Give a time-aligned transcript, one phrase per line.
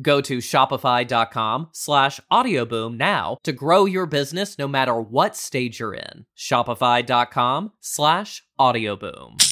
[0.00, 5.94] Go to shopify.com slash audioboom now to grow your business no matter what stage you're
[5.94, 6.24] in.
[6.36, 9.42] Shopify.com slash audioboom.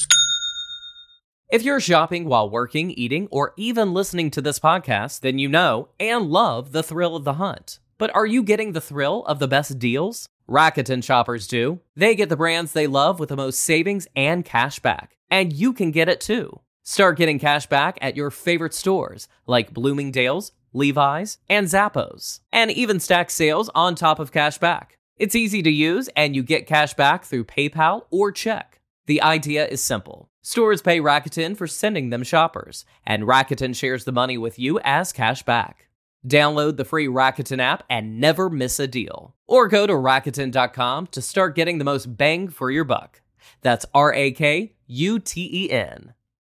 [1.50, 5.88] If you're shopping while working, eating, or even listening to this podcast, then you know
[5.98, 7.80] and love the thrill of the hunt.
[7.98, 10.28] But are you getting the thrill of the best deals?
[10.48, 11.80] Rakuten shoppers do.
[11.96, 15.16] They get the brands they love with the most savings and cash back.
[15.30, 16.60] And you can get it too.
[16.90, 22.98] Start getting cash back at your favorite stores like Bloomingdale's, Levi's, and Zappos, and even
[22.98, 24.98] stack sales on top of cash back.
[25.16, 28.80] It's easy to use, and you get cash back through PayPal or check.
[29.06, 30.30] The idea is simple.
[30.42, 35.12] Stores pay Rakuten for sending them shoppers, and Rakuten shares the money with you as
[35.12, 35.90] cash back.
[36.26, 39.36] Download the free Rakuten app and never miss a deal.
[39.46, 43.20] Or go to Rakuten.com to start getting the most bang for your buck.
[43.60, 46.14] That's R A K U T E N.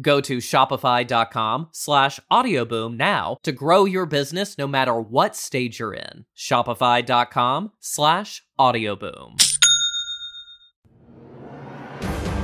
[0.00, 5.94] Go to shopify.com slash audioboom now to grow your business no matter what stage you're
[5.94, 6.24] in.
[6.36, 9.36] Shopify.com slash audioboom.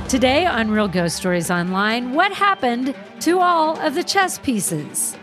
[0.07, 5.17] Today on Real Ghost Stories Online, what happened to all of the chess pieces?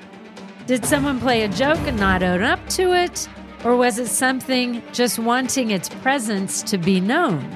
[0.67, 3.29] Did someone play a joke and not own up to it?
[3.65, 7.49] Or was it something just wanting its presence to be known?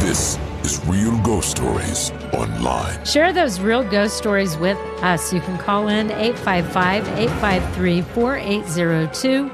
[0.00, 0.38] This
[0.70, 3.04] is Real Ghost Stories Online.
[3.04, 5.32] Share those real ghost stories with us.
[5.32, 9.50] You can call in 855 853 4802.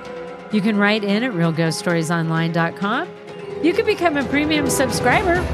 [0.53, 3.09] You can write in at realghoststoriesonline.com.
[3.63, 5.47] You can become a premium subscriber.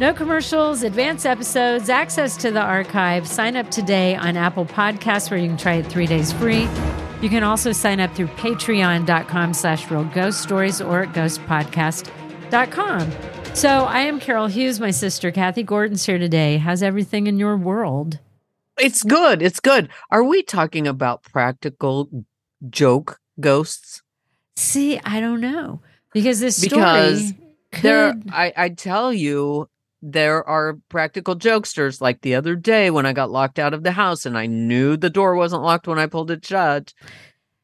[0.00, 3.26] No commercials, advanced episodes, access to the archive.
[3.26, 6.68] Sign up today on Apple Podcasts where you can try it three days free.
[7.20, 13.10] You can also sign up through patreon.com slash real ghost stories or at ghostpodcast.com.
[13.54, 14.78] So I am Carol Hughes.
[14.78, 16.58] My sister Kathy Gordon's here today.
[16.58, 18.20] How's everything in your world?
[18.78, 19.42] It's good.
[19.42, 19.88] It's good.
[20.12, 22.08] Are we talking about practical
[22.70, 24.02] joke ghosts?
[24.56, 25.80] See, I don't know
[26.12, 27.38] because this Because story
[27.72, 27.82] could.
[27.82, 29.68] There, I, I tell you,
[30.02, 32.00] there are practical jokesters.
[32.00, 34.96] Like the other day when I got locked out of the house and I knew
[34.96, 36.94] the door wasn't locked when I pulled it shut.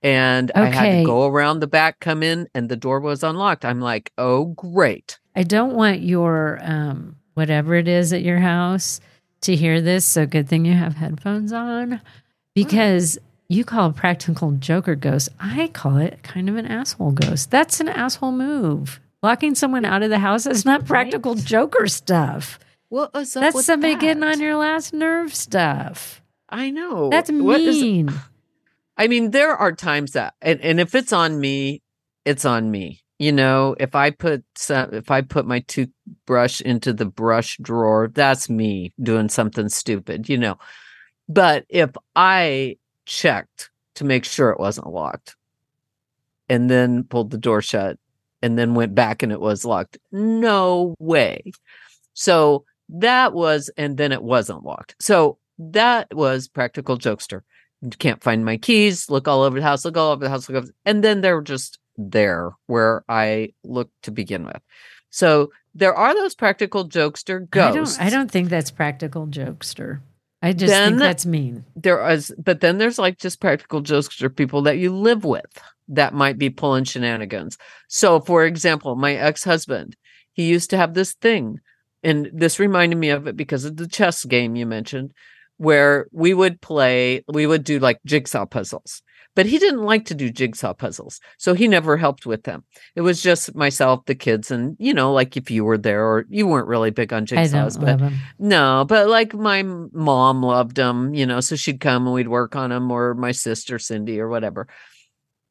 [0.05, 3.65] And I had to go around the back, come in, and the door was unlocked.
[3.65, 5.19] I'm like, oh, great.
[5.35, 9.01] I don't want your um whatever it is at your house
[9.41, 10.05] to hear this.
[10.05, 12.01] So good thing you have headphones on
[12.55, 13.19] because
[13.49, 15.31] you call a practical joker ghost.
[15.41, 17.51] I call it kind of an asshole ghost.
[17.51, 19.01] That's an asshole move.
[19.23, 22.59] Locking someone out of the house is not practical joker stuff.
[22.91, 26.23] What was up That's somebody getting on your last nerve stuff.
[26.51, 27.09] I know.
[27.09, 28.13] That's mean.
[28.97, 31.83] I mean, there are times that, and, and if it's on me,
[32.25, 33.03] it's on me.
[33.19, 38.11] You know, if I put some, if I put my toothbrush into the brush drawer,
[38.13, 40.29] that's me doing something stupid.
[40.29, 40.59] You know,
[41.29, 42.77] but if I
[43.07, 45.37] checked to make sure it wasn't locked,
[46.49, 47.99] and then pulled the door shut,
[48.43, 51.53] and then went back and it was locked, no way.
[52.15, 54.97] So that was, and then it wasn't locked.
[55.01, 57.43] So that was practical jokester
[57.99, 60.63] can't find my keys, look all over the house, look all over the house, look
[60.63, 64.61] over, and then they're just there where I look to begin with.
[65.11, 67.99] So there are those practical jokester ghosts.
[67.99, 70.01] I don't I don't think that's practical jokester.
[70.43, 71.65] I just Then- think that's mean.
[71.77, 75.47] There is, but then there's like just practical jokester people that you live with
[75.89, 77.59] that might be pulling shenanigans.
[77.89, 79.97] So, for example, my ex husband,
[80.33, 81.61] he used to have this thing,
[82.03, 85.13] and this reminded me of it because of the chess game you mentioned,
[85.57, 89.03] where we would play, we would do like jigsaw puzzles.
[89.37, 91.21] But he didn't like to do jigsaw puzzles.
[91.39, 92.63] So he never helped with them.
[92.95, 96.25] It was just myself, the kids, and you know, like if you were there or
[96.29, 98.01] you weren't really big on jigsaws, but
[98.39, 102.55] no, but like my mom loved them, you know, so she'd come and we'd work
[102.55, 104.69] on them, or my sister Cindy, or whatever.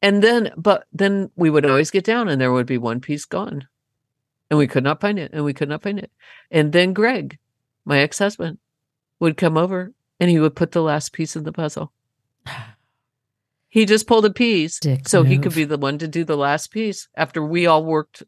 [0.00, 3.26] And then, but then we would always get down and there would be one piece
[3.26, 3.68] gone.
[4.50, 6.10] And we could not find it, and we could not find it.
[6.50, 7.38] And then Greg,
[7.84, 8.58] my ex husband,
[9.24, 11.92] would come over and he would put the last piece in the puzzle.
[13.68, 16.36] He just pulled a piece Dick so he could be the one to do the
[16.36, 18.22] last piece after we all worked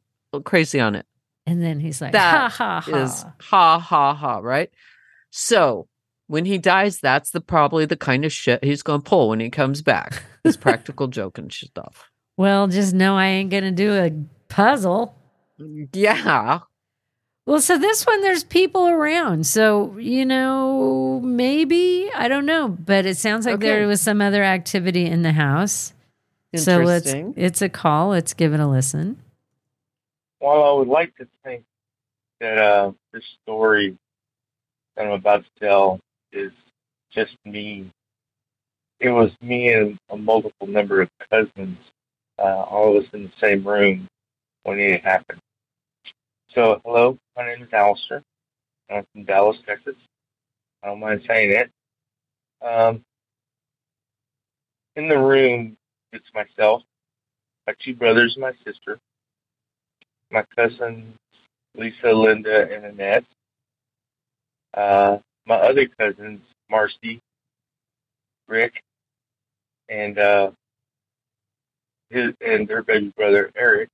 [0.45, 1.07] crazy on it
[1.47, 2.97] And then he's like, That ha ha ha.
[2.97, 4.71] is ha ha ha, right?
[5.31, 5.87] So
[6.27, 9.49] when he dies, that's the probably the kind of shit he's gonna pull when he
[9.51, 10.25] comes back.
[10.43, 12.11] His practical joke and stuff.
[12.37, 14.11] well, just know I ain't gonna do a
[14.49, 15.15] puzzle.
[15.93, 16.61] Yeah.
[17.47, 19.47] Well, so this one, there's people around.
[19.47, 23.69] So, you know, maybe, I don't know, but it sounds like Okay.
[23.69, 25.93] there was some other activity in the house.
[26.57, 28.09] So let's, it's a call.
[28.09, 29.23] Let's give it a listen.
[30.41, 31.65] While I would like to think
[32.41, 33.97] that uh, this story
[34.97, 36.01] that I'm about to tell
[36.33, 36.53] is
[37.13, 37.91] just me,
[38.99, 41.79] it was me and a multiple number of cousins,
[42.39, 44.09] uh, all of us in the same room
[44.65, 45.41] when it happened.
[46.57, 48.25] So, hello, my name is Alistair.
[48.91, 49.97] I'm from Dallas, Texas.
[50.83, 51.71] I don't mind saying it.
[52.67, 53.03] Um,
[54.97, 55.77] in the room,
[56.13, 56.83] it's myself,
[57.67, 58.99] my two brothers, and my sister
[60.33, 61.15] my cousins
[61.77, 63.25] Lisa, Linda, and Annette.
[64.75, 67.21] Uh, my other cousins Marcy,
[68.49, 68.83] Rick,
[69.91, 70.53] and uh,
[72.11, 73.91] his and their baby brother Eric,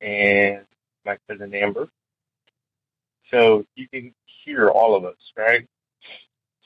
[0.00, 0.64] and
[1.04, 1.88] my cousin Amber.
[3.30, 4.12] So you can
[4.44, 5.66] hear all of us, right?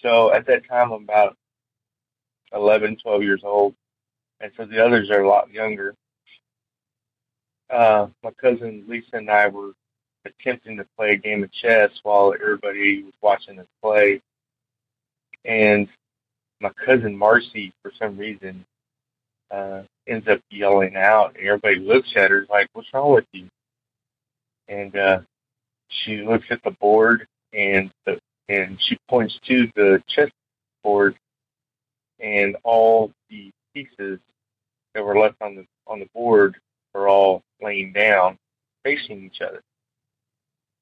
[0.01, 1.37] So at that time, I'm about
[2.55, 3.75] 11, 12 years old,
[4.41, 5.95] and so the others are a lot younger
[7.71, 9.73] uh, my cousin Lisa and I were
[10.25, 14.21] attempting to play a game of chess while everybody was watching us play.
[15.45, 15.89] And
[16.61, 18.65] my cousin Marcy, for some reason,
[19.51, 23.49] uh, ends up yelling out, and everybody looks at her like, "What's wrong with you?"
[24.69, 25.21] And uh,
[25.89, 28.19] she looks at the board, and the,
[28.49, 30.31] and she points to the chess
[30.83, 31.17] board,
[32.21, 34.19] and all the pieces
[34.95, 36.57] that were left on the on the board
[36.95, 38.39] are all laying down,
[38.85, 39.61] facing each other.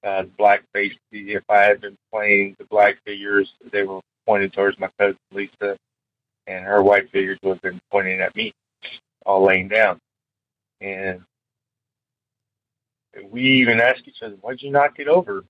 [0.04, 0.94] Uh, the black face.
[1.12, 5.76] If I had been playing the black figures, they were pointed towards my cousin Lisa,
[6.46, 8.52] and her white figures would have been pointing at me,
[9.24, 9.98] all laying down.
[10.80, 11.22] And
[13.30, 15.44] we even asked each other, "Why'd you knock it over?"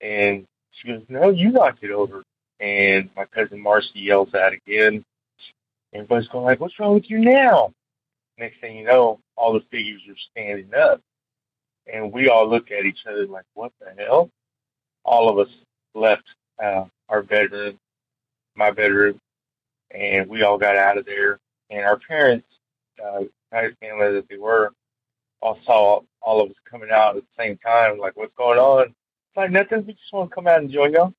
[0.00, 2.22] And she goes, "No, you knocked it over."
[2.60, 5.04] And my cousin Marcy yells out again.
[5.92, 7.72] Everybody's going like, "What's wrong with you now?"
[8.38, 11.00] Next thing you know, all the figures are standing up.
[11.92, 14.30] And we all look at each other like, what the hell?
[15.04, 15.52] All of us
[15.94, 16.24] left
[16.62, 17.78] uh, our bedroom,
[18.54, 19.20] my bedroom,
[19.90, 21.38] and we all got out of there.
[21.70, 22.46] And our parents,
[23.04, 24.72] uh, nice family that they were,
[25.40, 28.88] all saw all of us coming out at the same time, like, what's going on?
[28.88, 31.12] It's like, nothing, we just want to come out and enjoy y'all.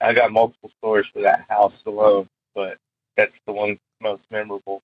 [0.00, 2.76] I got multiple stories for that house alone, but
[3.16, 4.82] that's the one most memorable.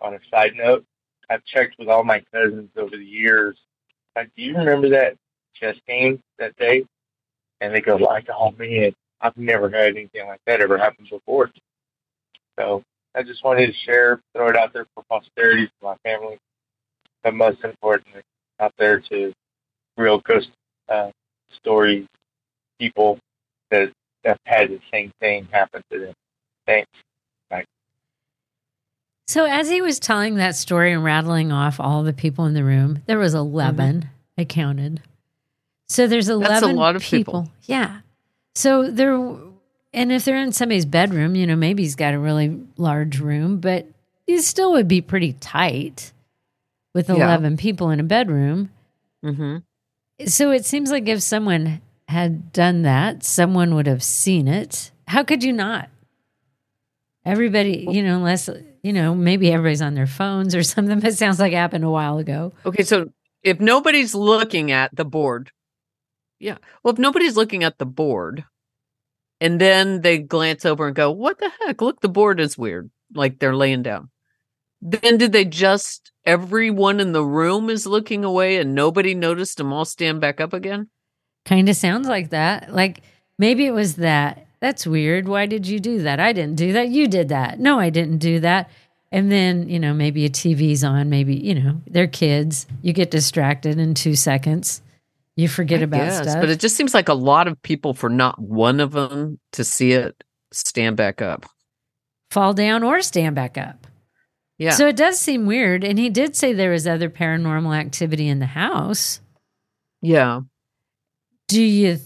[0.00, 0.84] On a side note,
[1.30, 3.56] I've checked with all my cousins over the years.
[4.16, 5.16] Like, do you remember that
[5.54, 6.84] chess game that day?
[7.60, 11.50] And they go like, "Oh man, I've never had anything like that ever happen before."
[12.58, 12.82] So
[13.14, 16.38] I just wanted to share, throw it out there for posterity, for my family,
[17.22, 18.22] but most importantly,
[18.60, 19.32] out there to
[19.96, 20.50] real ghost
[20.88, 21.10] uh,
[21.52, 22.06] stories,
[22.78, 23.18] people
[23.70, 23.92] that
[24.24, 26.14] have had the same thing happen to them.
[26.66, 26.90] Thanks.
[27.50, 27.64] Bye.
[29.26, 32.64] So as he was telling that story and rattling off all the people in the
[32.64, 35.02] room, there was 11 I counted.
[35.88, 37.50] So there's 11 That's a lot of people.
[37.64, 38.00] Yeah.
[38.54, 39.14] So there
[39.94, 43.58] and if they're in somebody's bedroom, you know, maybe he's got a really large room,
[43.58, 43.86] but
[44.26, 46.12] he still would be pretty tight
[46.94, 47.16] with Yeah.
[47.16, 48.70] 11 people in a bedroom.
[49.24, 49.58] Mm-hmm.
[50.26, 54.90] So it seems like if someone had done that, someone would have seen it.
[55.08, 55.88] How could you not?
[57.24, 58.50] Everybody, you know, unless,
[58.82, 61.84] you know, maybe everybody's on their phones or something, but it sounds like it happened
[61.84, 62.52] a while ago.
[62.66, 63.10] Okay, so
[63.42, 65.50] if nobody's looking at the board,
[66.38, 66.58] yeah.
[66.82, 68.44] Well, if nobody's looking at the board,
[69.40, 71.80] and then they glance over and go, "What the heck?
[71.80, 74.10] Look, the board is weird." Like they're laying down.
[74.80, 79.72] Then did they just everyone in the room is looking away and nobody noticed them
[79.72, 80.88] all stand back up again?
[81.44, 82.72] Kind of sounds like that.
[82.74, 83.02] Like
[83.38, 84.46] maybe it was that.
[84.60, 85.26] That's weird.
[85.26, 86.20] Why did you do that?
[86.20, 86.88] I didn't do that.
[86.88, 87.58] You did that.
[87.58, 88.70] No, I didn't do that.
[89.10, 92.66] And then, you know, maybe a TV's on, maybe, you know, they're kids.
[92.80, 94.80] You get distracted in two seconds.
[95.36, 96.40] You forget I about guess, stuff.
[96.40, 99.64] but it just seems like a lot of people for not one of them to
[99.64, 101.44] see it stand back up.
[102.30, 103.81] Fall down or stand back up.
[104.58, 104.70] Yeah.
[104.72, 105.82] So it does seem weird.
[105.84, 109.20] And he did say there was other paranormal activity in the house.
[110.00, 110.40] yeah.
[111.48, 111.98] Do you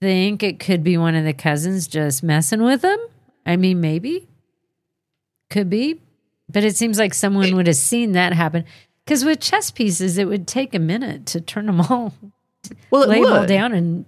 [0.00, 2.98] think it could be one of the cousins just messing with him?
[3.44, 4.28] I mean, maybe.
[5.50, 6.00] Could be.
[6.48, 8.64] But it seems like someone would have seen that happen.
[9.04, 12.14] Because with chess pieces, it would take a minute to turn them all,
[12.90, 13.48] Well, it lay them all would.
[13.48, 14.04] down and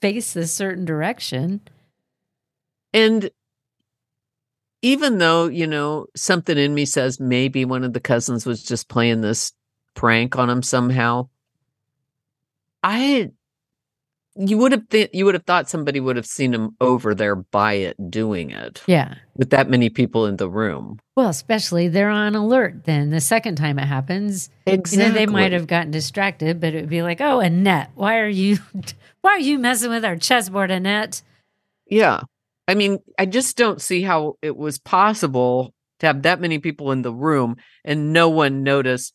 [0.00, 1.60] face a certain direction.
[2.92, 3.30] And
[4.82, 8.88] even though, you know, something in me says maybe one of the cousins was just
[8.88, 9.52] playing this
[9.94, 11.28] prank on him somehow,
[12.82, 13.30] I
[14.40, 17.34] you would have th- you would have thought somebody would have seen him over there
[17.34, 19.14] by it doing it Yeah.
[19.34, 21.00] with that many people in the room.
[21.16, 24.48] Well, especially they're on alert then the second time it happens.
[24.64, 28.18] You know, they might have gotten distracted, but it would be like, oh, Annette, why
[28.18, 28.58] are you
[29.22, 31.20] why are you messing with our chessboard, Annette?
[31.88, 32.20] Yeah.
[32.68, 36.92] I mean, I just don't see how it was possible to have that many people
[36.92, 39.12] in the room and no one notice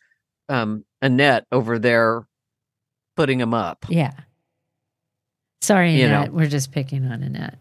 [0.50, 2.28] um Annette over there
[3.16, 3.86] putting them up.
[3.88, 4.12] Yeah.
[5.62, 6.22] Sorry, You know.
[6.24, 6.34] Annette.
[6.34, 7.60] We're just picking on Annette.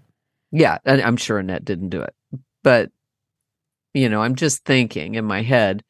[0.50, 2.14] Yeah, and I'm sure Annette didn't do it.
[2.64, 2.90] But
[3.94, 5.84] you know, I'm just thinking in my head,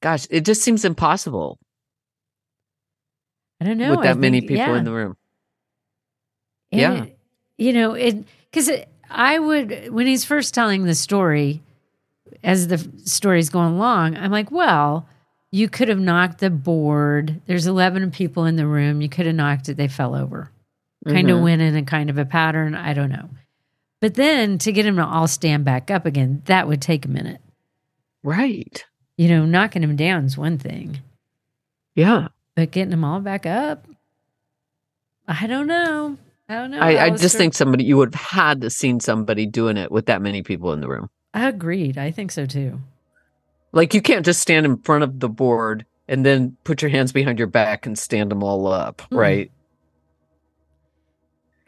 [0.00, 1.58] gosh, it just seems impossible
[3.60, 3.90] I don't know.
[3.90, 4.76] with that many people yeah.
[4.78, 5.16] in the room.
[6.70, 7.04] And Yeah.
[7.04, 7.18] it-
[7.60, 8.70] you know, it because
[9.10, 11.62] I would when he's first telling the story,
[12.42, 15.08] as the story's going along, I'm like, well,
[15.50, 17.40] you could have knocked the board.
[17.46, 19.00] There's 11 people in the room.
[19.00, 19.76] You could have knocked it.
[19.76, 20.50] They fell over.
[21.06, 21.44] Kind of mm-hmm.
[21.44, 22.74] went in a kind of a pattern.
[22.74, 23.30] I don't know.
[24.00, 27.08] But then to get him to all stand back up again, that would take a
[27.08, 27.40] minute.
[28.22, 28.84] Right.
[29.16, 31.00] You know, knocking him down is one thing,
[31.94, 32.28] Yeah.
[32.54, 33.86] but getting them all back up,
[35.26, 36.18] I don't know.
[36.48, 36.78] I don't know.
[36.80, 40.06] I, I just think somebody you would have had to seen somebody doing it with
[40.06, 41.10] that many people in the room.
[41.34, 41.98] I Agreed.
[41.98, 42.80] I think so too.
[43.72, 47.12] Like you can't just stand in front of the board and then put your hands
[47.12, 49.18] behind your back and stand them all up, Mhm.
[49.18, 49.50] right?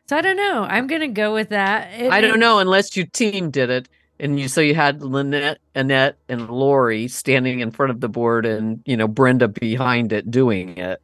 [0.07, 0.65] So I don't know.
[0.69, 1.93] I'm going to go with that.
[2.01, 5.03] It- I don't it- know unless you team did it and you so you had
[5.03, 10.13] Lynette, Annette, and Lori standing in front of the board and you know Brenda behind
[10.13, 11.01] it doing it,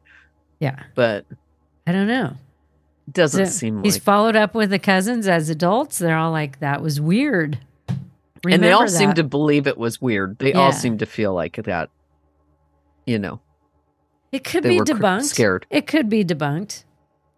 [0.59, 0.81] Yeah.
[0.95, 1.25] but
[1.85, 2.33] I don't know.
[3.11, 4.03] Doesn't So seem he's like.
[4.03, 5.97] followed up with the cousins as adults.
[5.97, 7.57] They're all like, that was weird.
[8.47, 10.37] and they all Remember seem to believe it was weird.
[10.39, 11.89] They all seem to feel like that.
[13.05, 13.39] You know,
[14.31, 15.23] It could be debunked.
[15.23, 15.65] scared.
[15.69, 16.83] It could be debunked,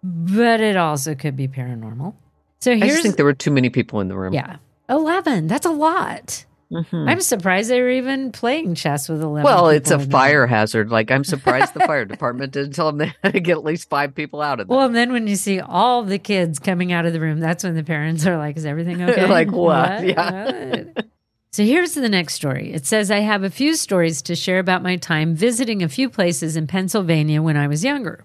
[0.03, 2.15] but it also could be paranormal.
[2.59, 4.33] So I here's just think there were too many people in the room.
[4.33, 4.57] yeah,
[4.89, 5.45] eleven.
[5.47, 6.45] That's a lot.
[6.71, 7.09] Mhm.
[7.09, 9.43] I'm surprised they were even playing chess with eleven.
[9.43, 10.19] Well, it's a people in there.
[10.19, 10.89] fire hazard.
[10.91, 13.89] Like I'm surprised the fire department didn't tell them they had to get at least
[13.89, 14.77] five people out of there.
[14.77, 17.63] Well, and then when you see all the kids coming out of the room, that's
[17.63, 20.05] when the parents are like, "Is everything okay?" Like what?
[20.05, 20.45] Yeah.
[20.93, 21.05] What?
[21.51, 22.71] So here's the next story.
[22.71, 26.07] It says, I have a few stories to share about my time visiting a few
[26.07, 28.23] places in Pennsylvania when I was younger.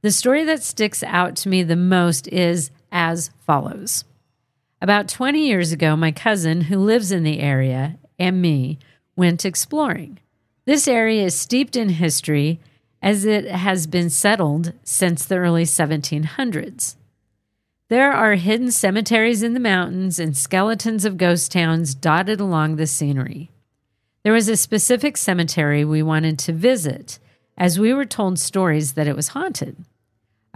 [0.00, 4.04] The story that sticks out to me the most is as follows.
[4.84, 8.78] About 20 years ago, my cousin, who lives in the area, and me
[9.16, 10.18] went exploring.
[10.66, 12.60] This area is steeped in history
[13.00, 16.96] as it has been settled since the early 1700s.
[17.88, 22.86] There are hidden cemeteries in the mountains and skeletons of ghost towns dotted along the
[22.86, 23.50] scenery.
[24.22, 27.18] There was a specific cemetery we wanted to visit,
[27.56, 29.76] as we were told stories that it was haunted.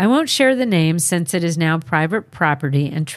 [0.00, 3.12] I won't share the name since it is now private property and,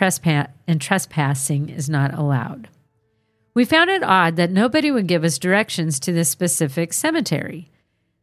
[0.68, 2.70] and trespassing is not allowed.
[3.54, 7.70] We found it odd that nobody would give us directions to this specific cemetery.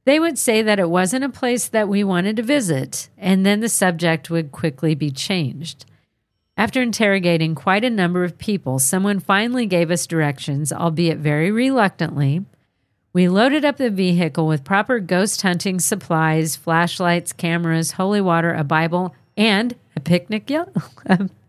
[0.04, 3.60] They would say that it wasn't a place that we wanted to visit, and then
[3.60, 5.84] the subject would quickly be changed.
[6.56, 12.44] After interrogating quite a number of people, someone finally gave us directions, albeit very reluctantly.
[13.18, 18.62] We loaded up the vehicle with proper ghost hunting supplies, flashlights, cameras, holy water, a
[18.62, 20.48] Bible, and a picnic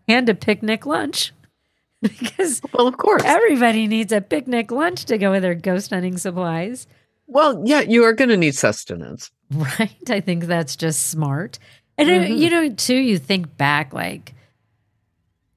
[0.08, 1.32] and a picnic lunch.
[2.02, 3.22] because Well, of course.
[3.24, 6.88] everybody needs a picnic lunch to go with their ghost hunting supplies.
[7.28, 9.30] Well, yeah, you are going to need sustenance.
[9.52, 10.10] Right.
[10.10, 11.60] I think that's just smart.
[11.96, 12.36] And uh, Mhm.
[12.36, 14.34] you know, too, you think back like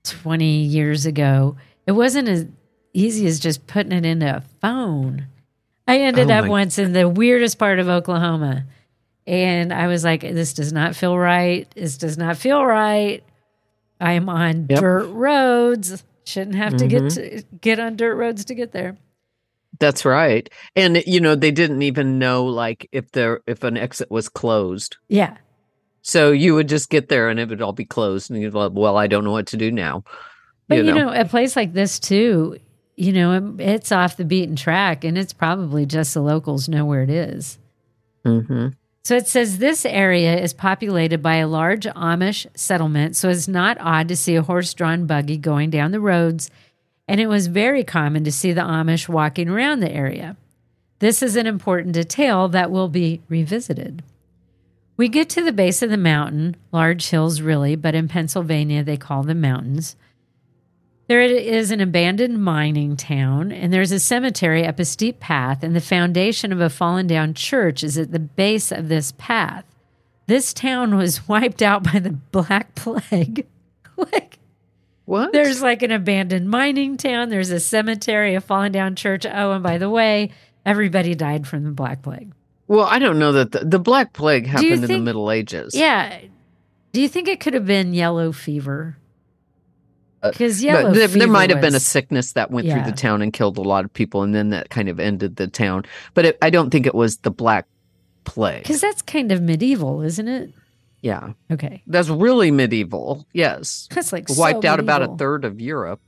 [0.03, 1.55] 20 years ago,
[1.87, 2.45] it wasn't as
[2.93, 5.25] easy as just putting it into a phone.
[5.87, 8.65] I ended Oh up once in the weirdest part of Oklahoma.
[9.25, 11.67] And I was like, this does not feel right.
[11.75, 13.23] This does not feel right.
[13.99, 14.79] I am on Yep.
[14.79, 16.03] dirt roads.
[16.25, 17.37] Shouldn't have to get mm-hmm.
[17.37, 18.97] to get on dirt roads to get there.
[19.79, 20.49] That's right.
[20.75, 24.97] And you know, they didn't even know like if there if an exit was closed.
[25.09, 25.37] Yeah.
[26.01, 28.71] So you would just get there and it would all be closed and you'd like,
[28.73, 30.03] well, I don't know what to do now.
[30.67, 32.57] But you know, a place like this too,
[32.95, 37.01] you know, it's off the beaten track and it's probably just the locals know where
[37.01, 37.57] it is.
[38.23, 38.67] hmm
[39.03, 43.77] So it says this area is populated by a large Amish settlement, so it's not
[43.79, 46.49] odd to see a horse drawn buggy going down the roads,
[47.07, 50.37] and it was very common to see the Amish walking around the area.
[50.99, 54.03] This is an important detail that will be revisited.
[54.95, 58.95] We get to the base of the mountain, large hills really, but in Pennsylvania they
[58.95, 59.97] call them mountains.
[61.07, 65.75] There is an abandoned mining town, and there's a cemetery up a steep path, and
[65.75, 69.65] the foundation of a fallen down church is at the base of this path.
[70.27, 73.45] This town was wiped out by the Black Plague.
[73.97, 74.39] like,
[75.05, 75.33] What?
[75.33, 79.25] there's like an abandoned mining town, there's a cemetery, a fallen down church.
[79.25, 80.31] Oh, and by the way,
[80.65, 82.31] everybody died from the Black Plague.
[82.69, 85.75] well, I don't know that the, the Black Plague happened in the Middle Ages.
[85.75, 86.17] Yeah.
[86.93, 88.95] Do you think it could have been yellow fever?
[90.23, 92.91] Uh, Because yellow but there, there might have been a sickness that went through the
[92.93, 95.83] town and killed a lot of people, and then that kind of ended the town.
[96.13, 97.65] But it, I don't think it was the Black
[98.23, 98.63] Plague.
[98.63, 100.53] Because that's kind of medieval, isn't it?
[101.01, 101.83] Yeah, Okay.
[101.87, 103.25] that's really medieval.
[103.33, 105.99] Yes, That's like so wiped out about a third of Europe,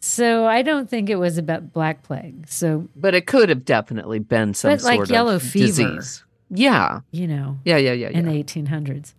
[0.00, 2.44] So I don't think it was about Black Plague.
[2.46, 5.66] So, but it could have definitely been some But like sort yellow of fever.
[5.68, 6.22] disease.
[6.50, 8.10] Yeah, you know, yeah, yeah, yeah.
[8.10, 8.18] yeah.
[8.18, 9.14] in the 1800s.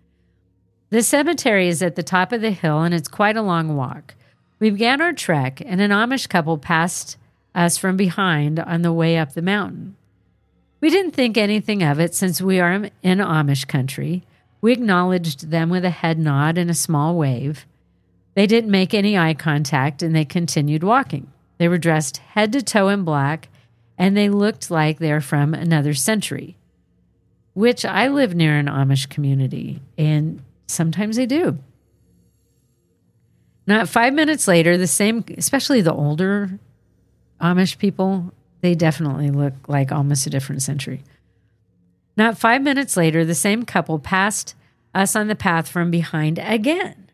[0.90, 4.16] The cemetery is at the top of the hill and it's quite a long walk.
[4.60, 7.18] We began our trek and an Amish couple passed
[7.54, 9.96] us from behind on the way up the mountain.
[10.82, 14.24] We didn't think anything of it since we are in Amish country.
[14.62, 17.66] We acknowledged them with a head nod and a small wave.
[18.36, 21.32] They didn't make any eye contact and they continued walking.
[21.58, 23.50] They were dressed head to toe in black
[23.98, 26.58] and they looked like they're from another century
[27.56, 31.60] which I live near an Amish community, and sometimes they do.
[33.68, 36.60] Not five minutes later, the same, especially the older
[37.42, 41.04] Amish people, they definitely look like almost a different century.
[42.18, 44.56] Not five minutes later, the same couple passed
[44.94, 47.10] us on the path from behind again.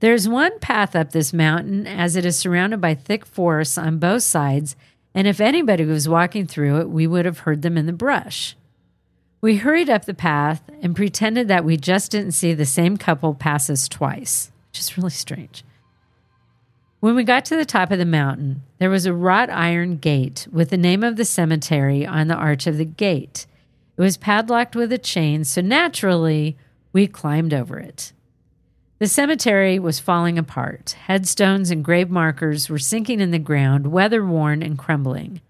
[0.00, 4.22] There's one path up this mountain as it is surrounded by thick forests on both
[4.22, 4.76] sides,
[5.14, 8.56] and if anybody was walking through it, we would have heard them in the brush.
[9.42, 13.34] We hurried up the path and pretended that we just didn't see the same couple
[13.34, 15.64] pass us twice, which is really strange.
[17.00, 20.46] When we got to the top of the mountain, there was a wrought iron gate
[20.52, 23.46] with the name of the cemetery on the arch of the gate.
[23.96, 26.58] It was padlocked with a chain, so naturally,
[26.92, 28.12] we climbed over it.
[28.98, 30.94] The cemetery was falling apart.
[31.06, 35.40] Headstones and grave markers were sinking in the ground, weather worn and crumbling.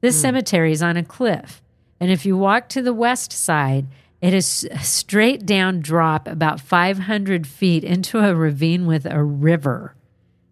[0.00, 0.22] This hmm.
[0.22, 1.60] cemetery is on a cliff,
[2.00, 3.86] and if you walk to the west side,
[4.20, 9.94] it is a straight down drop about 500 feet into a ravine with a river.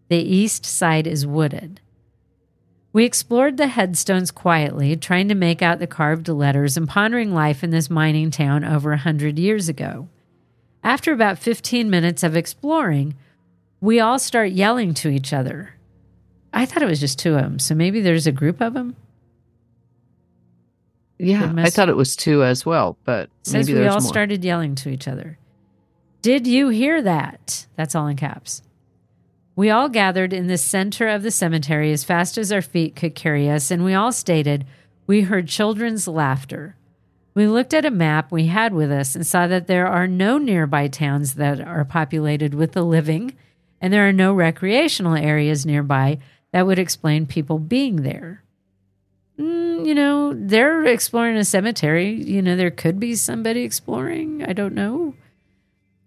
[0.08, 1.80] The east side is wooded.
[2.92, 7.64] We explored the headstones quietly, trying to make out the carved letters and pondering life
[7.64, 10.08] in this mining town over a hundred years ago.
[10.84, 13.14] After about 15 minutes of exploring,
[13.80, 15.74] we all start yelling to each other.
[16.52, 17.58] I thought it was just two of them.
[17.58, 18.94] So maybe there's a group of them.
[21.18, 24.08] Yeah, I thought it was two as well, but says maybe we all more.
[24.08, 25.38] started yelling to each other.
[26.22, 27.66] Did you hear that?
[27.76, 28.62] That's all in caps.
[29.56, 33.14] We all gathered in the center of the cemetery as fast as our feet could
[33.14, 34.66] carry us, and we all stated
[35.06, 36.76] we heard children's laughter.
[37.34, 40.38] We looked at a map we had with us and saw that there are no
[40.38, 43.34] nearby towns that are populated with the living,
[43.80, 46.18] and there are no recreational areas nearby
[46.52, 48.43] that would explain people being there.
[49.38, 52.10] Mm, you know, they're exploring a cemetery.
[52.12, 54.44] You know, there could be somebody exploring.
[54.44, 55.14] I don't know.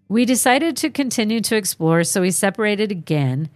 [0.10, 3.50] We decided to continue to explore, so we separated again,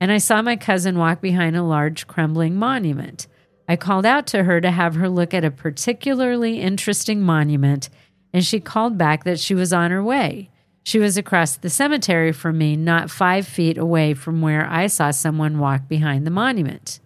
[0.00, 3.26] and I saw my cousin walk behind a large crumbling monument.
[3.66, 7.88] I called out to her to have her look at a particularly interesting monument,
[8.34, 10.50] and she called back that she was on her way.
[10.82, 15.10] She was across the cemetery from me, not five feet away from where I saw
[15.10, 17.00] someone walk behind the monument.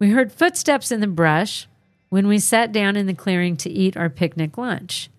[0.00, 1.68] We heard footsteps in the brush
[2.08, 5.10] when we sat down in the clearing to eat our picnic lunch.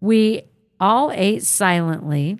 [0.00, 0.44] We
[0.78, 2.38] all ate silently,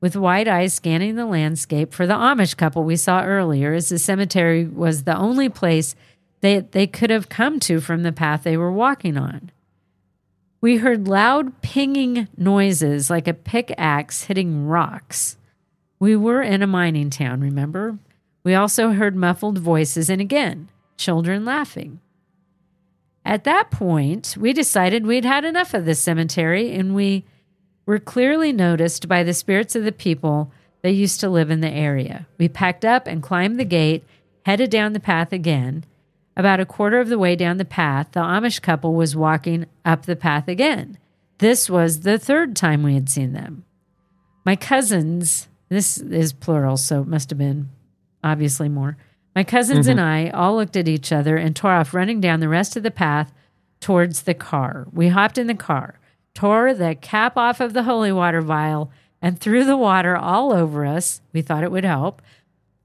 [0.00, 3.98] with wide eyes scanning the landscape for the Amish couple we saw earlier, as the
[3.98, 5.94] cemetery was the only place
[6.40, 9.52] they, they could have come to from the path they were walking on.
[10.62, 15.36] We heard loud pinging noises like a pickaxe hitting rocks.
[15.98, 17.98] We were in a mining town, remember?
[18.42, 22.00] We also heard muffled voices and again, children laughing.
[23.24, 27.24] At that point, we decided we'd had enough of this cemetery and we
[27.84, 31.70] were clearly noticed by the spirits of the people that used to live in the
[31.70, 32.26] area.
[32.38, 34.04] We packed up and climbed the gate,
[34.46, 35.84] headed down the path again.
[36.36, 40.06] About a quarter of the way down the path, the Amish couple was walking up
[40.06, 40.96] the path again.
[41.38, 43.64] This was the third time we had seen them.
[44.44, 47.68] My cousins, this is plural, so it must have been
[48.22, 48.96] obviously more.
[49.34, 49.98] My cousins mm-hmm.
[49.98, 52.82] and I all looked at each other and tore off running down the rest of
[52.82, 53.32] the path
[53.80, 54.86] towards the car.
[54.92, 55.98] We hopped in the car,
[56.34, 58.90] tore the cap off of the holy water vial,
[59.22, 61.20] and threw the water all over us.
[61.32, 62.22] We thought it would help.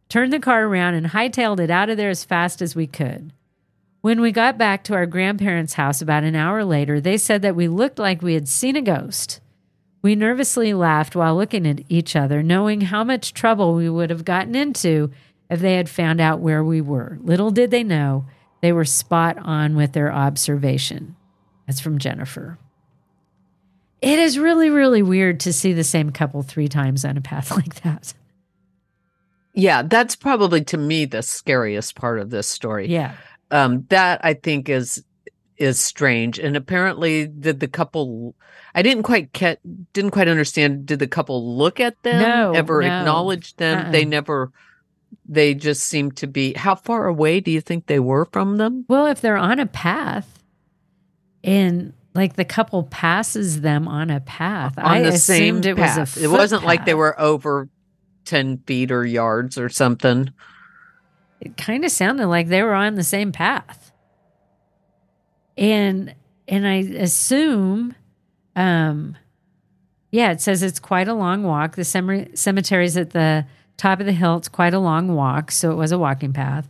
[0.08, 3.34] Turned the car around and hightailed it out of there as fast as we could.
[4.02, 7.56] When we got back to our grandparents' house about an hour later, they said that
[7.56, 9.42] we looked like we had seen a ghost.
[10.06, 14.24] We nervously laughed while looking at each other, knowing how much trouble we would have
[14.24, 15.10] gotten into
[15.50, 17.18] if they had found out where we were.
[17.24, 18.28] Little did they know
[18.62, 21.16] they were spot on with their observation.
[21.66, 22.60] That's from Jennifer.
[24.00, 27.50] It is really, really weird to see the same couple three times on a path
[27.58, 28.14] like that.
[29.56, 32.90] Yeah, that's probably to me the scariest part of this story.
[32.90, 33.16] Yeah.
[33.50, 35.04] Um, that I think is
[35.58, 36.38] is strange.
[36.40, 38.36] And apparently, did the couple?
[38.74, 39.60] I didn't quite get,
[39.94, 40.86] didn't quite understand.
[40.86, 42.22] Did the couple look at them?
[42.22, 42.88] No, ever no.
[42.88, 43.92] acknowledge them?
[43.92, 44.10] They Uh-uh.
[44.10, 44.52] never.
[45.28, 46.54] They just seem to be.
[46.54, 48.86] How far away do you think they were from them?
[48.88, 50.44] Well, if they're on a path
[51.44, 55.78] and like the couple passes them on a path, On I the same assumed it
[55.78, 56.00] path.
[56.16, 57.70] was a it wasn't like they were over
[58.26, 60.30] ten feet or yards or something.
[61.42, 63.85] it kind of sounded like they were on the same path
[65.58, 66.14] and
[66.48, 67.96] and i assume
[68.56, 69.16] um
[70.12, 73.46] yeah it says it's quite a long walk the cemetery cemetery's at the
[73.78, 76.68] top of the hill it's quite a long walk so it was a walking path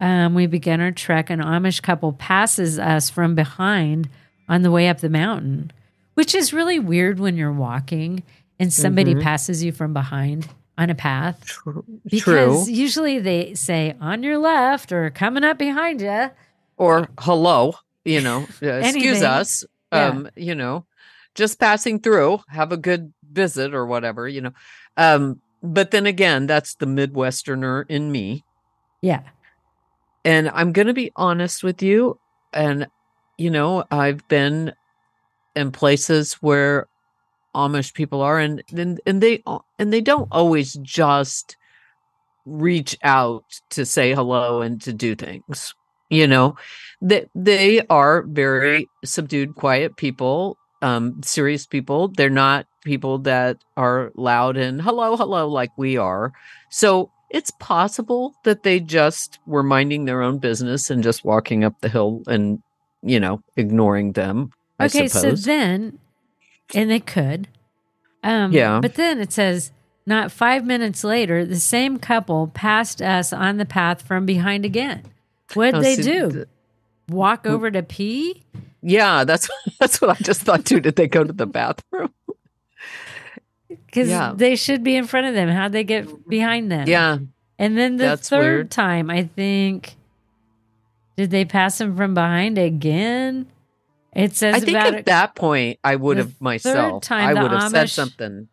[0.00, 4.08] um, we began our trek an amish couple passes us from behind
[4.48, 5.70] on the way up the mountain
[6.14, 8.22] which is really weird when you're walking
[8.58, 9.22] and somebody Mhm.
[9.22, 10.48] passes you from behind
[10.78, 11.84] on a path True.
[12.08, 16.30] because usually they say on your left or coming up behind you.
[16.76, 20.08] or hello, you know, uh, excuse us, Yeah.
[20.08, 20.84] um, you know,
[21.34, 24.52] just passing through, have a good visit or whatever, you know.
[24.96, 28.44] Um, but then again, that's the Midwesterner in me.
[29.00, 29.22] Yeah.
[30.24, 32.18] And I'm going to be honest with you.
[32.52, 32.86] And,
[33.36, 34.72] you know, I've been
[35.56, 36.86] in places where
[37.54, 39.42] Amish people are and, and, and they,
[39.78, 41.56] and they don't always just
[42.46, 45.74] reach out to say hello and to do things
[46.14, 46.56] you know
[47.00, 54.12] that they are very subdued quiet people um serious people they're not people that are
[54.16, 56.32] loud and hello hello like we are
[56.70, 61.80] so it's possible that they just were minding their own business and just walking up
[61.80, 62.62] the hill and
[63.02, 65.08] you know ignoring them I Okay.
[65.08, 65.98] So then,
[66.74, 67.48] and they could.
[68.22, 68.80] Um, Yeah.
[68.80, 69.70] But then it says,
[70.06, 75.02] not five minutes later, the same couple passed us on the path from behind again.
[75.52, 76.46] What'd Oh, they see, do?
[77.08, 78.42] Walk over to pee?
[78.86, 79.48] yeah that's
[79.80, 82.12] that's what i just thought too did they go to the bathroom
[83.68, 84.32] Because Yeah.
[84.34, 85.48] they should be in front of them.
[85.48, 86.88] How'd they get behind them?
[86.88, 87.18] yeah
[87.58, 88.70] And then the That's third weird.
[88.70, 89.94] time, I think,
[91.16, 93.46] did they pass him from behind again?
[94.12, 97.02] It says I think about at it- that point, I would have myself.
[97.04, 98.48] time, I would have said something.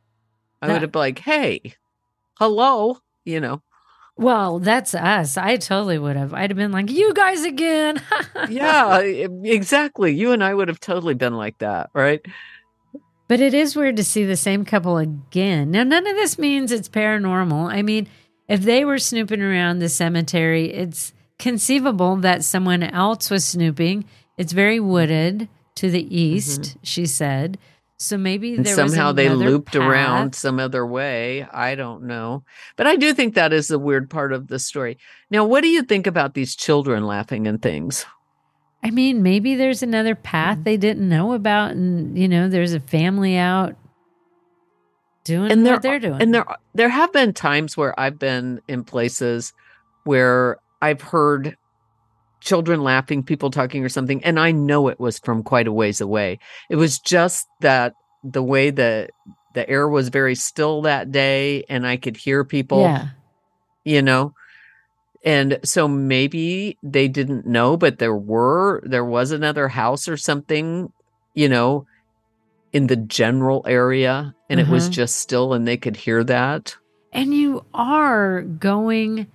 [0.61, 1.73] I would have been like, "Hey,
[2.37, 3.61] hello," you know.
[4.17, 5.37] Well, that's us.
[5.37, 6.33] I totally would have.
[6.33, 8.01] I'd have been like, "You guys again."
[8.49, 10.13] yeah, exactly.
[10.13, 12.21] You and I would have totally been like that, right?
[13.27, 15.71] But it is weird to see the same couple again.
[15.71, 17.71] Now, none of this means it's paranormal.
[17.71, 18.09] I mean,
[18.49, 24.03] if they were snooping around the cemetery, it's conceivable that someone else was snooping.
[24.37, 26.13] It's very wooded to the mm-hmm.
[26.13, 27.57] east, she said.
[28.01, 29.81] So maybe And there was somehow they looped path.
[29.81, 31.43] around some other way.
[31.51, 32.43] I don't know.
[32.75, 34.97] But I do think that is the weird part of the story.
[35.29, 38.07] Now, what do you think about these children laughing and things?
[38.83, 40.63] I mean, maybe there's another path Mm-hmm.
[40.63, 43.75] they didn't know about, and you know, there's a family out
[45.23, 46.19] doing And there what they're doing.
[46.21, 49.53] And there there have been times where I've been in places
[50.05, 51.55] where I've heard
[52.41, 56.01] children laughing, people talking or something, and I know it was from quite a ways
[56.01, 56.39] away.
[56.69, 59.09] It was just that the way the
[59.53, 63.07] the air was very still that day and I could hear people, yeah,
[63.83, 64.33] you know.
[65.23, 70.91] And so maybe they didn't know, but there were there was another house or something,
[71.35, 71.85] you know,
[72.73, 74.93] in the general area and it was Mhm.
[74.93, 76.75] just still and they could hear that.
[77.13, 79.27] and you are going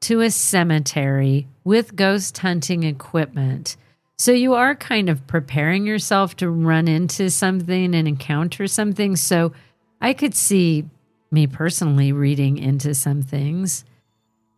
[0.00, 3.76] to a cemetery with ghost hunting equipment.
[4.18, 9.14] So you are kind of preparing yourself to run into something and encounter something.
[9.14, 9.52] So
[10.00, 10.86] I could see
[11.30, 13.84] me personally reading into some things.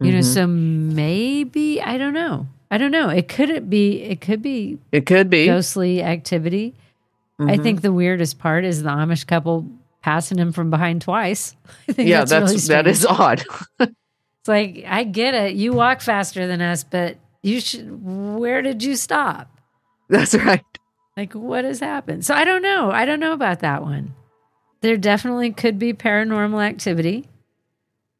[0.01, 0.35] You know, Mhm.
[0.35, 2.47] so maybe I don't know.
[2.71, 3.11] I don't know.
[3.11, 5.45] It could it be it could be It could be.
[5.45, 6.73] ghostly activity.
[7.39, 7.63] I Mhm.
[7.63, 9.67] think the weirdest part is the Amish couple
[10.01, 11.55] passing him from behind twice.
[11.89, 13.45] I think yeah, that's, that's, really that is odd.
[14.43, 15.55] It's like I get it.
[15.55, 18.05] You walk faster than us, but you should.
[18.05, 19.49] Where did you stop?
[20.09, 20.65] that's right.
[21.17, 22.25] Like what has happened?
[22.27, 22.91] So I don't know.
[22.91, 24.15] I don't know about that one.
[24.81, 27.29] There definitely could be paranormal activity,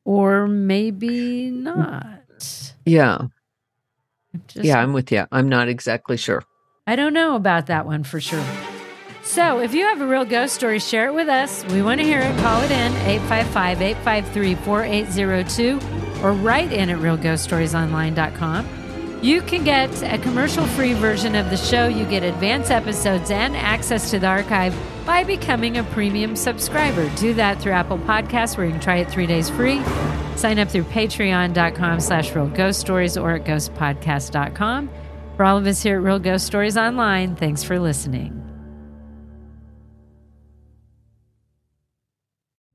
[0.05, 2.23] or maybe not.
[2.87, 3.27] Yeah.
[4.47, 5.27] Just- yeah, I'm with you.
[5.33, 6.45] I'm not exactly sure.
[6.87, 8.45] I don't know about that one for sure.
[9.25, 11.65] So, if you have a real ghost story, share it with us.
[11.67, 12.39] We want to hear it.
[12.39, 18.69] Call it in 855 853 4802 or write in at realghoststoriesonline.com.
[19.23, 21.87] You can get a commercial free version of the show.
[21.87, 24.75] You get advance episodes and access to the archive
[25.07, 27.09] by becoming a premium subscriber.
[27.17, 29.81] Do that through Apple Podcasts where you can try it three days free.
[30.35, 34.91] Sign up through patreon.com slash real ghost stories or at ghostpodcast.com.
[35.37, 38.42] For all of us here at Real Ghost Stories Online, thanks for listening.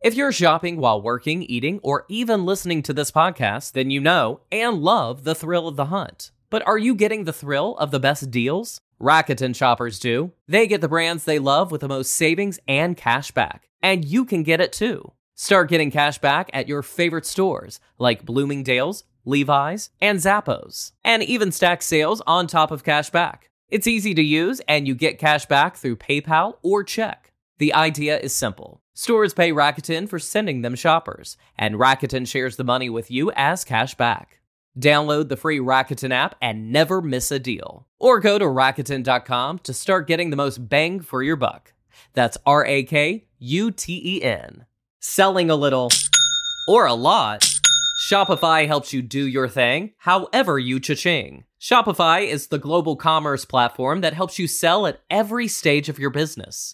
[0.07, 4.39] If you're shopping while working, eating, or even listening to this podcast, then you know
[4.49, 6.31] and love the thrill of the hunt.
[6.49, 8.79] But are you getting the thrill of the best deals?
[9.01, 10.31] Rakuten shoppers do.
[10.47, 13.67] They get the brands they love with the most savings and cash back.
[13.83, 15.11] And you can get it too.
[15.35, 20.93] Start getting cash back at your favorite stores like Bloomingdale's, Levi's, and Zappos.
[21.03, 23.49] And even stack sales on top of cash back.
[23.67, 27.33] It's easy to use and you get cash back through PayPal or check.
[27.57, 28.81] The idea is simple.
[28.99, 33.63] Stores pay Rakuten for sending them shoppers, and Rakuten shares the money with you as
[33.63, 34.39] cash back.
[34.75, 37.85] Download the free Rakuten app and never miss a deal.
[37.99, 41.73] Or go to Rakuten.com to start getting the most bang for your buck.
[42.13, 44.65] That's R A K U T E N.
[44.99, 45.91] Selling a little
[46.67, 47.47] or a lot.
[48.09, 51.43] Shopify helps you do your thing, however you cha-ching.
[51.61, 56.09] Shopify is the global commerce platform that helps you sell at every stage of your
[56.09, 56.73] business.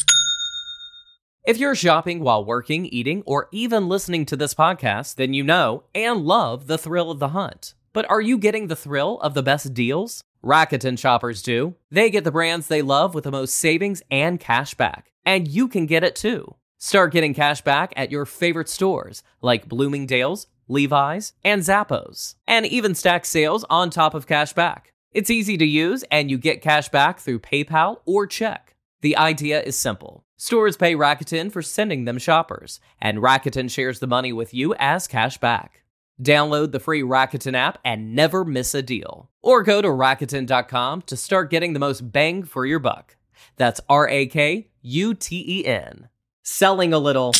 [1.43, 5.85] If you're shopping while working, eating, or even listening to this podcast, then you know
[5.95, 7.73] and love the thrill of the hunt.
[7.93, 10.23] But are you getting the thrill of the best deals?
[10.45, 11.73] Rakuten shoppers do.
[11.89, 15.13] They get the brands they love with the most savings and cash back.
[15.25, 16.57] And you can get it too.
[16.77, 22.35] Start getting cash back at your favorite stores like Bloomingdale's, Levi's, and Zappos.
[22.45, 24.93] And even stack sales on top of cash back.
[25.11, 28.75] It's easy to use and you get cash back through PayPal or check.
[29.01, 30.23] The idea is simple.
[30.43, 35.07] Stores pay Rakuten for sending them shoppers, and Rakuten shares the money with you as
[35.07, 35.83] cash back.
[36.19, 39.29] Download the free Rakuten app and never miss a deal.
[39.43, 43.17] Or go to Rakuten.com to start getting the most bang for your buck.
[43.57, 46.09] That's R A K U T E N.
[46.41, 47.33] Selling a little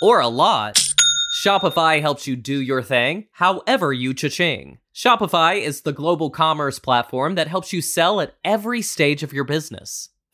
[0.00, 0.82] or a lot,
[1.44, 4.78] Shopify helps you do your thing however you cha-ching.
[4.94, 9.44] Shopify is the global commerce platform that helps you sell at every stage of your
[9.44, 10.08] business.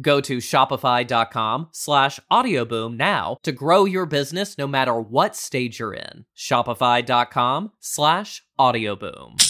[0.00, 5.94] Go to shopify.com slash audioboom now to grow your business no matter what stage you're
[5.94, 6.26] in.
[6.36, 9.42] Shopify.com slash audioboom.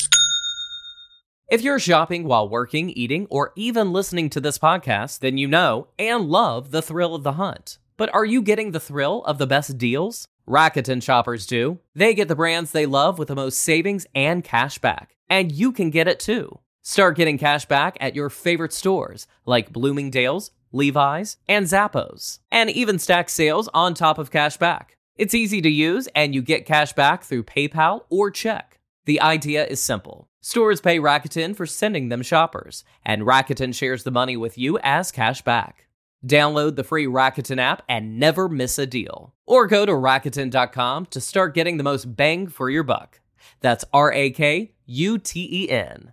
[1.49, 5.89] If you're shopping while working, eating, or even listening to this podcast, then you know
[5.99, 7.79] and love the thrill of the hunt.
[7.97, 10.27] But are you getting the thrill of the best deals?
[10.49, 11.79] Rakuten shoppers do.
[11.95, 15.17] They get the brands they love with the most savings and cash back.
[15.29, 16.61] And you can get it too.
[16.89, 22.39] Start getting cash back at your favorite stores like Bloomingdale's, Levi's, and Zappos.
[22.53, 24.97] And even stack sales on top of cash back.
[25.17, 28.79] It's easy to use and you get cash back through PayPal or check.
[29.05, 30.29] The idea is simple.
[30.43, 35.11] Stores pay Rakuten for sending them shoppers, and Rakuten shares the money with you as
[35.11, 35.89] cash back.
[36.25, 39.35] Download the free Rakuten app and never miss a deal.
[39.45, 43.21] Or go to Rakuten.com to start getting the most bang for your buck.
[43.59, 46.13] That's R A K U T E N.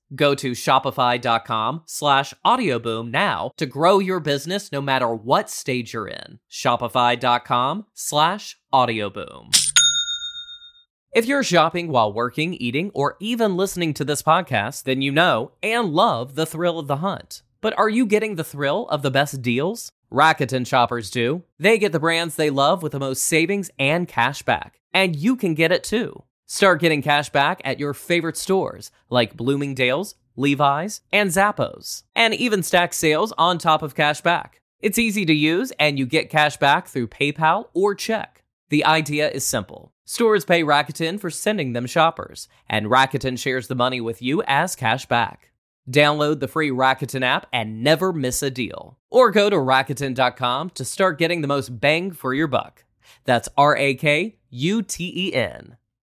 [0.13, 6.07] Go to shopify.com slash audioboom now to grow your business no matter what stage you're
[6.07, 6.39] in.
[6.49, 9.55] Shopify.com slash audioboom.
[11.13, 15.51] If you're shopping while working, eating, or even listening to this podcast, then you know
[15.61, 17.41] and love the thrill of the hunt.
[17.59, 19.91] But are you getting the thrill of the best deals?
[20.11, 21.43] Rakuten shoppers do.
[21.59, 24.79] They get the brands they love with the most savings and cash back.
[24.93, 26.23] And you can get it too.
[26.53, 32.03] Start getting cash back at your favorite stores like Bloomingdale's, Levi's, and Zappos.
[32.13, 34.59] And even stack sales on top of cash back.
[34.81, 38.43] It's easy to use and you get cash back through PayPal or check.
[38.67, 39.93] The idea is simple.
[40.03, 44.75] Stores pay Rakuten for sending them shoppers, and Rakuten shares the money with you as
[44.75, 45.51] cash back.
[45.89, 48.99] Download the free Rakuten app and never miss a deal.
[49.09, 52.83] Or go to Rakuten.com to start getting the most bang for your buck.
[53.23, 55.77] That's R A K U T E N.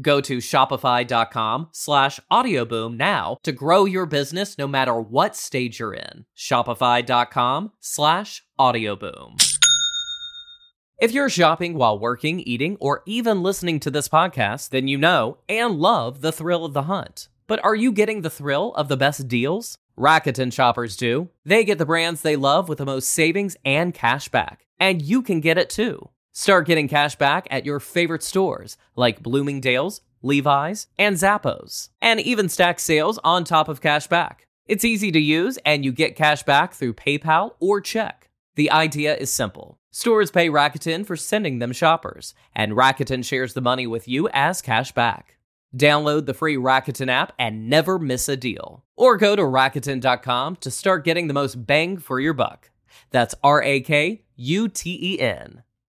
[0.00, 5.94] Go to shopify.com slash audioboom now to grow your business no matter what stage you're
[5.94, 6.24] in.
[6.36, 9.42] Shopify.com slash audioboom.
[11.00, 15.38] If you're shopping while working, eating, or even listening to this podcast, then you know
[15.48, 17.28] and love the thrill of the hunt.
[17.46, 19.78] But are you getting the thrill of the best deals?
[19.98, 21.30] Rakuten shoppers do.
[21.44, 24.66] They get the brands they love with the most savings and cash back.
[24.78, 26.10] And you can get it too.
[26.38, 31.88] Start getting cash back at your favorite stores like Bloomingdale's, Levi's, and Zappos.
[32.00, 34.46] And even stack sales on top of cash back.
[34.64, 38.30] It's easy to use and you get cash back through PayPal or check.
[38.54, 39.80] The idea is simple.
[39.90, 44.62] Stores pay Rakuten for sending them shoppers, and Rakuten shares the money with you as
[44.62, 45.38] cash back.
[45.76, 48.84] Download the free Rakuten app and never miss a deal.
[48.94, 52.70] Or go to Rakuten.com to start getting the most bang for your buck.
[53.10, 55.64] That's R A K U T E N.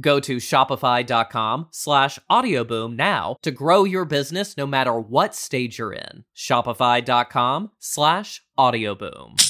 [0.00, 5.92] Go to shopify.com slash audioboom now to grow your business no matter what stage you're
[5.92, 6.24] in.
[6.36, 9.42] Shopify.com slash audioboom.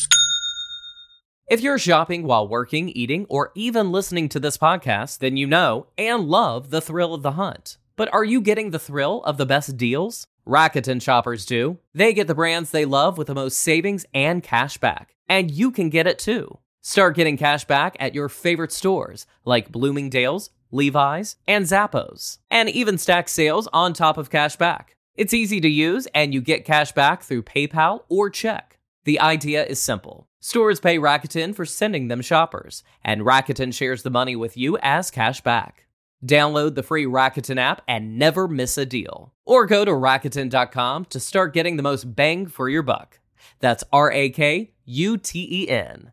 [1.51, 5.87] If you're shopping while working, eating, or even listening to this podcast, then you know
[5.97, 7.79] and love the thrill of the hunt.
[7.97, 10.27] But are you getting the thrill of the best deals?
[10.47, 11.79] Rakuten shoppers do.
[11.95, 15.15] They get the brands they love with the most savings and cash back.
[15.29, 16.59] And you can get it too.
[16.89, 22.39] Start getting cash back at your favorite stores like Bloomingdale's, Levi's, and Zappos.
[22.51, 24.97] And even stack sales on top of cash back.
[25.15, 28.79] It's easy to use and you get cash back through PayPal or check.
[29.05, 30.29] The idea is simple.
[30.41, 35.11] Stores pay Rakuten for sending them shoppers, and Rakuten shares the money with you as
[35.11, 35.89] cash back.
[36.25, 39.35] Download the free Rakuten app and never miss a deal.
[39.45, 43.21] Or go to Rakuten.com to start getting the most bang for your buck.
[43.61, 46.13] That's R A K U T E N.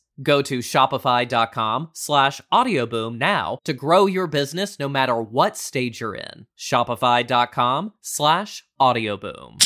[0.21, 6.15] Go to shopify.com slash audioboom now to grow your business no matter what stage you're
[6.15, 6.47] in.
[6.57, 9.57] Shopify.com slash audioboom.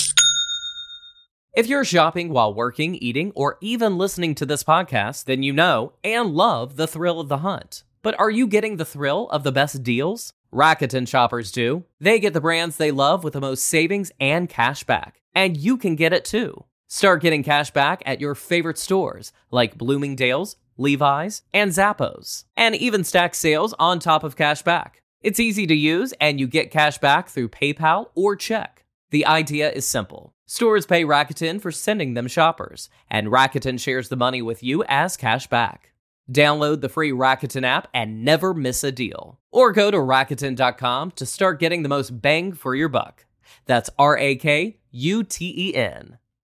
[1.55, 5.93] If you're shopping while working, eating, or even listening to this podcast, then you know
[6.03, 7.83] and love the thrill of the hunt.
[8.01, 10.33] But are you getting the thrill of the best deals?
[10.53, 11.85] Rakuten shoppers do.
[11.99, 15.21] They get the brands they love with the most savings and cash back.
[15.33, 16.65] And you can get it too.
[16.87, 23.03] Start getting cash back at your favorite stores like Bloomingdale's, Levi's, and Zappos, and even
[23.03, 25.01] stack sales on top of cash back.
[25.21, 28.85] It's easy to use, and you get cash back through PayPal or check.
[29.09, 30.33] The idea is simple.
[30.45, 35.17] Stores pay Rakuten for sending them shoppers, and Rakuten shares the money with you as
[35.17, 35.93] cash back.
[36.31, 39.39] Download the free Rakuten app and never miss a deal.
[39.51, 43.25] Or go to Rakuten.com to start getting the most bang for your buck.
[43.65, 46.19] That's R A K U T E N.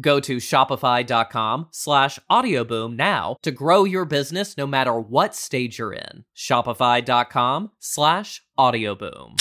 [0.00, 5.92] Go to shopify.com slash audioboom now to grow your business no matter what stage you're
[5.92, 6.24] in.
[6.36, 9.40] Shopify.com slash audioboom.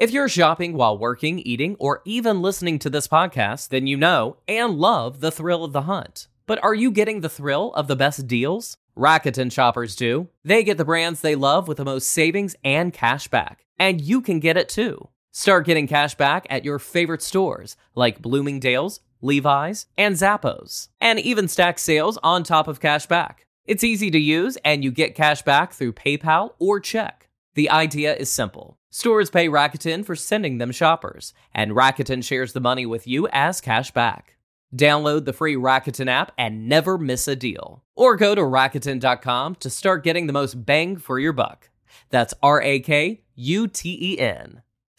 [0.00, 4.38] If you're shopping while working, eating, or even listening to this podcast, then you know
[4.48, 6.26] and love the thrill of the hunt.
[6.46, 8.78] But are you getting the thrill of the best deals?
[8.96, 10.28] Rakuten shoppers do.
[10.42, 13.66] They get the brands they love with the most savings and cash back.
[13.78, 15.08] And you can get it too.
[15.32, 21.46] Start getting cash back at your favorite stores like Bloomingdale's, Levi's, and Zappos, and even
[21.46, 23.46] stack sales on top of cash back.
[23.64, 27.28] It's easy to use, and you get cash back through PayPal or check.
[27.54, 28.78] The idea is simple.
[28.90, 33.60] Stores pay Rakuten for sending them shoppers, and Rakuten shares the money with you as
[33.60, 34.36] cash back.
[34.76, 37.84] Download the free Rakuten app and never miss a deal.
[37.94, 41.70] Or go to Rakuten.com to start getting the most bang for your buck.
[42.08, 44.62] That's R A K U T E N.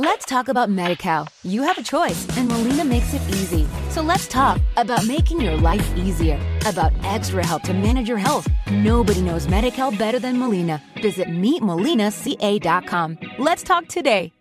[0.00, 1.26] Let's talk about MediCal.
[1.42, 3.66] You have a choice, and Molina makes it easy.
[3.90, 8.46] So let's talk about making your life easier, about extra help to manage your health.
[8.70, 10.80] Nobody knows MediCal better than Molina.
[11.02, 13.18] Visit meetmolinaca.com.
[13.40, 14.32] Let's talk today.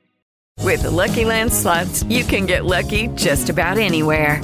[0.61, 4.43] With the Lucky Land slots, you can get lucky just about anywhere.